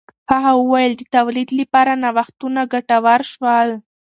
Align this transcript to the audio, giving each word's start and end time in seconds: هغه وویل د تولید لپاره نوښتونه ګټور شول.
هغه 0.33 0.51
وویل 0.61 0.93
د 0.99 1.03
تولید 1.15 1.49
لپاره 1.59 1.91
نوښتونه 2.03 2.61
ګټور 2.73 3.21
شول. 3.31 3.69